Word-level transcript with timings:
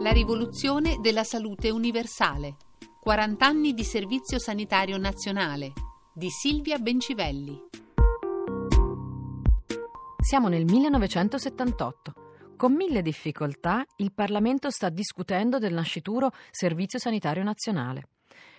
La 0.00 0.12
rivoluzione 0.12 0.96
della 0.98 1.24
salute 1.24 1.68
universale. 1.68 2.56
40 3.02 3.44
anni 3.44 3.74
di 3.74 3.84
servizio 3.84 4.38
sanitario 4.38 4.96
nazionale 4.96 5.72
di 6.14 6.30
Silvia 6.30 6.78
Bencivelli. 6.78 7.60
Siamo 10.18 10.48
nel 10.48 10.64
1978. 10.64 12.14
Con 12.56 12.72
mille 12.72 13.02
difficoltà 13.02 13.84
il 13.96 14.14
Parlamento 14.14 14.70
sta 14.70 14.88
discutendo 14.88 15.58
del 15.58 15.74
nascituro 15.74 16.30
Servizio 16.50 16.98
Sanitario 16.98 17.42
Nazionale. 17.42 18.08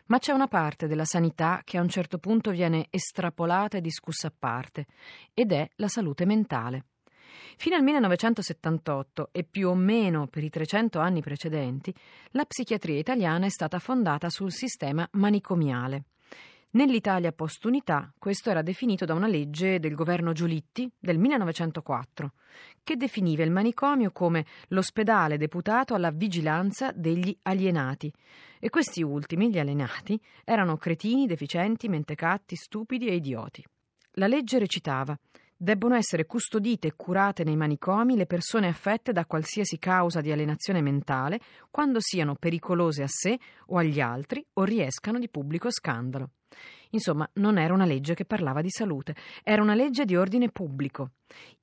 Ma 0.06 0.20
c'è 0.20 0.34
una 0.34 0.48
parte 0.48 0.86
della 0.86 1.06
sanità 1.06 1.62
che 1.64 1.80
a 1.80 1.82
un 1.82 1.90
certo 1.90 2.20
punto 2.20 2.52
viene 2.52 2.86
estrapolata 2.92 3.78
e 3.78 3.82
discussa 3.82 4.28
a 4.28 4.34
parte, 4.38 4.86
ed 5.34 5.52
è 5.54 5.68
la 5.78 5.88
salute 5.88 6.24
mentale. 6.24 6.86
Fino 7.58 7.76
al 7.76 7.84
1978 7.84 9.30
e 9.32 9.44
più 9.44 9.70
o 9.70 9.76
meno 9.76 10.28
per 10.28 10.44
i 10.44 10.50
300 10.50 11.00
anni 11.00 11.22
precedenti, 11.22 11.94
la 12.32 12.46
psichiatria 12.46 12.98
italiana 12.98 13.46
è 13.46 13.50
stata 13.50 13.80
fondata 13.80 14.30
sul 14.30 14.52
sistema 14.52 15.08
manicomiale. 15.14 16.04
Nell'Italia 16.74 17.34
post-unità 17.34 18.14
questo 18.18 18.50
era 18.50 18.62
definito 18.62 19.04
da 19.04 19.14
una 19.14 19.28
legge 19.28 19.78
del 19.80 19.94
governo 19.94 20.32
Giulitti 20.32 20.90
del 20.98 21.18
1904, 21.18 22.32
che 22.82 22.96
definiva 22.96 23.44
il 23.44 23.52
manicomio 23.52 24.12
come 24.12 24.46
l'ospedale 24.70 25.38
deputato 25.38 25.96
alla 25.96 26.12
vigilanza 26.12 26.94
degli 26.94 27.38
alienati. 27.42 28.10
E 28.58 28.70
questi 28.70 29.04
ultimi, 29.04 29.50
gli 29.50 29.60
alienati, 29.60 30.18
erano 30.46 30.78
cretini, 30.78 31.28
deficienti, 31.28 31.90
mentecatti, 31.90 32.56
stupidi 32.56 33.08
e 33.08 33.16
idioti. 33.16 33.66
La 34.14 34.28
legge 34.28 34.58
recitava 34.58 35.18
Debbono 35.64 35.94
essere 35.94 36.26
custodite 36.26 36.88
e 36.88 36.94
curate 36.96 37.44
nei 37.44 37.56
manicomi 37.56 38.16
le 38.16 38.26
persone 38.26 38.68
affette 38.68 39.12
da 39.12 39.28
qualsiasi 39.28 39.78
causa 39.78 40.20
di 40.20 40.32
alienazione 40.32 40.82
mentale 40.82 41.40
quando 41.70 42.00
siano 42.02 42.34
pericolose 42.34 43.04
a 43.04 43.08
sé 43.08 43.38
o 43.68 43.78
agli 43.78 44.00
altri 44.00 44.44
o 44.54 44.64
riescano 44.64 45.20
di 45.20 45.30
pubblico 45.30 45.70
scandalo. 45.70 46.32
Insomma, 46.90 47.30
non 47.34 47.60
era 47.60 47.76
una 47.76 47.86
legge 47.86 48.16
che 48.16 48.26
parlava 48.26 48.62
di 48.62 48.72
salute, 48.72 49.16
era 49.44 49.62
una 49.62 49.76
legge 49.76 50.04
di 50.04 50.16
ordine 50.16 50.50
pubblico. 50.50 51.12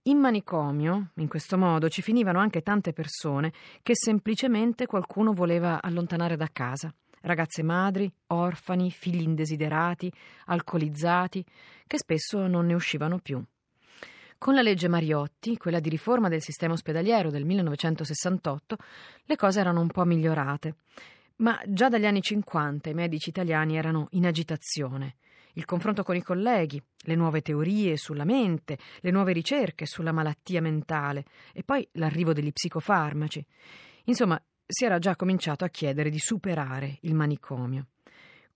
In 0.02 0.18
manicomio, 0.18 1.10
in 1.16 1.26
questo 1.26 1.58
modo, 1.58 1.88
ci 1.88 2.00
finivano 2.00 2.38
anche 2.38 2.62
tante 2.62 2.92
persone 2.92 3.52
che 3.82 3.94
semplicemente 3.96 4.86
qualcuno 4.86 5.32
voleva 5.32 5.82
allontanare 5.82 6.36
da 6.36 6.48
casa 6.52 6.94
ragazze 7.22 7.64
madri, 7.64 8.10
orfani, 8.28 8.92
figli 8.92 9.22
indesiderati, 9.22 10.10
alcolizzati, 10.46 11.44
che 11.84 11.98
spesso 11.98 12.46
non 12.46 12.66
ne 12.66 12.74
uscivano 12.74 13.18
più. 13.18 13.44
Con 14.38 14.54
la 14.54 14.62
legge 14.62 14.86
Mariotti, 14.86 15.56
quella 15.56 15.80
di 15.80 15.88
riforma 15.88 16.28
del 16.28 16.40
sistema 16.40 16.72
ospedaliero 16.72 17.28
del 17.28 17.44
1968, 17.44 18.76
le 19.24 19.34
cose 19.34 19.58
erano 19.58 19.80
un 19.80 19.88
po' 19.88 20.04
migliorate. 20.04 20.76
Ma 21.38 21.60
già 21.66 21.88
dagli 21.88 22.06
anni 22.06 22.22
50 22.22 22.88
i 22.88 22.94
medici 22.94 23.30
italiani 23.30 23.76
erano 23.76 24.06
in 24.12 24.26
agitazione. 24.26 25.16
Il 25.54 25.64
confronto 25.64 26.04
con 26.04 26.14
i 26.14 26.22
colleghi, 26.22 26.80
le 27.00 27.16
nuove 27.16 27.42
teorie 27.42 27.96
sulla 27.96 28.24
mente, 28.24 28.78
le 29.00 29.10
nuove 29.10 29.32
ricerche 29.32 29.86
sulla 29.86 30.12
malattia 30.12 30.60
mentale 30.60 31.24
e 31.52 31.64
poi 31.64 31.86
l'arrivo 31.94 32.32
degli 32.32 32.52
psicofarmaci. 32.52 33.44
Insomma, 34.04 34.40
si 34.64 34.84
era 34.84 35.00
già 35.00 35.16
cominciato 35.16 35.64
a 35.64 35.68
chiedere 35.68 36.10
di 36.10 36.18
superare 36.20 36.98
il 37.00 37.14
manicomio. 37.14 37.86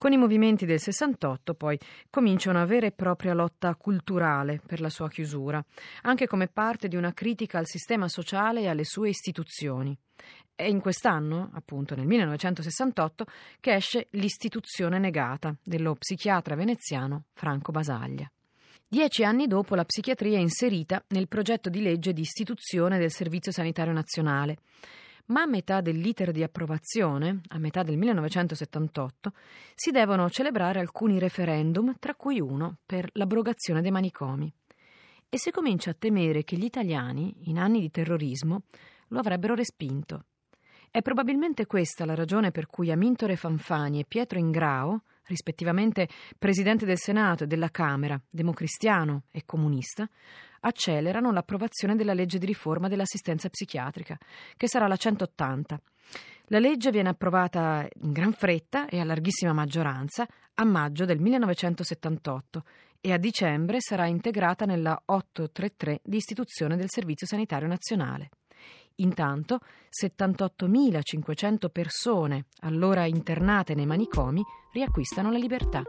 Con 0.02 0.12
i 0.12 0.16
movimenti 0.16 0.66
del 0.66 0.80
68 0.80 1.54
poi 1.54 1.78
comincia 2.10 2.50
una 2.50 2.64
vera 2.64 2.86
e 2.86 2.90
propria 2.90 3.34
lotta 3.34 3.72
culturale 3.76 4.60
per 4.66 4.80
la 4.80 4.88
sua 4.88 5.08
chiusura, 5.08 5.64
anche 6.00 6.26
come 6.26 6.48
parte 6.48 6.88
di 6.88 6.96
una 6.96 7.12
critica 7.12 7.58
al 7.58 7.68
sistema 7.68 8.08
sociale 8.08 8.62
e 8.62 8.66
alle 8.66 8.82
sue 8.82 9.10
istituzioni. 9.10 9.96
È 10.56 10.64
in 10.64 10.80
quest'anno, 10.80 11.50
appunto 11.54 11.94
nel 11.94 12.08
1968, 12.08 13.26
che 13.60 13.74
esce 13.74 14.08
L'istituzione 14.10 14.98
negata 14.98 15.54
dello 15.62 15.94
psichiatra 15.94 16.56
veneziano 16.56 17.26
Franco 17.32 17.70
Basaglia. 17.70 18.28
Dieci 18.84 19.22
anni 19.22 19.46
dopo 19.46 19.76
la 19.76 19.84
psichiatria 19.84 20.36
è 20.36 20.40
inserita 20.40 21.00
nel 21.10 21.28
progetto 21.28 21.70
di 21.70 21.80
legge 21.80 22.12
di 22.12 22.22
istituzione 22.22 22.98
del 22.98 23.12
Servizio 23.12 23.52
Sanitario 23.52 23.92
Nazionale 23.92 24.56
ma 25.32 25.42
a 25.42 25.46
metà 25.46 25.80
dell'iter 25.80 26.30
di 26.30 26.42
approvazione, 26.42 27.40
a 27.48 27.58
metà 27.58 27.82
del 27.82 27.96
1978, 27.96 29.32
si 29.74 29.90
devono 29.90 30.28
celebrare 30.28 30.78
alcuni 30.78 31.18
referendum, 31.18 31.96
tra 31.98 32.14
cui 32.14 32.38
uno 32.38 32.76
per 32.84 33.08
l'abrogazione 33.14 33.80
dei 33.80 33.90
manicomi. 33.90 34.52
E 35.30 35.38
si 35.38 35.50
comincia 35.50 35.90
a 35.90 35.96
temere 35.98 36.44
che 36.44 36.56
gli 36.56 36.64
italiani, 36.64 37.48
in 37.48 37.58
anni 37.58 37.80
di 37.80 37.90
terrorismo, 37.90 38.64
lo 39.08 39.18
avrebbero 39.18 39.54
respinto. 39.54 40.26
È 40.90 41.00
probabilmente 41.00 41.64
questa 41.64 42.04
la 42.04 42.14
ragione 42.14 42.50
per 42.50 42.66
cui 42.66 42.90
Amintore 42.90 43.36
Fanfani 43.36 44.00
e 44.00 44.04
Pietro 44.04 44.38
Ingrao, 44.38 45.04
rispettivamente 45.32 46.08
presidente 46.38 46.84
del 46.84 46.98
Senato 46.98 47.44
e 47.44 47.46
della 47.46 47.70
Camera, 47.70 48.20
democristiano 48.30 49.24
e 49.30 49.42
comunista, 49.46 50.08
accelerano 50.60 51.32
l'approvazione 51.32 51.96
della 51.96 52.12
legge 52.12 52.38
di 52.38 52.46
riforma 52.46 52.88
dell'assistenza 52.88 53.48
psichiatrica, 53.48 54.18
che 54.56 54.68
sarà 54.68 54.86
la 54.86 54.96
180. 54.96 55.80
La 56.46 56.58
legge 56.58 56.90
viene 56.90 57.08
approvata 57.08 57.88
in 58.02 58.12
gran 58.12 58.32
fretta 58.32 58.86
e 58.86 59.00
a 59.00 59.04
larghissima 59.04 59.52
maggioranza 59.52 60.26
a 60.54 60.64
maggio 60.64 61.06
del 61.06 61.18
1978 61.18 62.64
e 63.00 63.12
a 63.12 63.16
dicembre 63.16 63.78
sarà 63.80 64.06
integrata 64.06 64.64
nella 64.64 65.00
833 65.06 66.00
di 66.04 66.16
istituzione 66.16 66.76
del 66.76 66.90
Servizio 66.90 67.26
Sanitario 67.26 67.68
Nazionale. 67.68 68.28
Intanto 68.96 69.58
78.500 69.90 71.70
persone, 71.70 72.46
allora 72.60 73.06
internate 73.06 73.74
nei 73.74 73.86
manicomi, 73.86 74.42
riacquistano 74.72 75.30
la 75.30 75.38
libertà. 75.38 75.82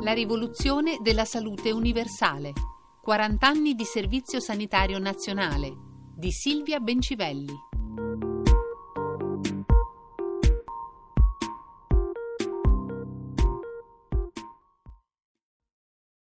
La 0.00 0.12
rivoluzione 0.12 0.98
della 1.00 1.24
salute 1.24 1.70
universale. 1.70 2.52
40 3.02 3.46
anni 3.46 3.74
di 3.74 3.84
servizio 3.84 4.38
sanitario 4.38 4.98
nazionale 4.98 5.74
di 6.14 6.30
Silvia 6.30 6.80
Bencivelli. 6.80 7.67